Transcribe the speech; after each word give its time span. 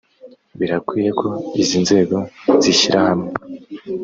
birakwiye 0.59 1.09
ko 1.19 1.27
izi 1.61 1.77
nzego 1.83 2.17
zishyirahamwe. 2.63 3.29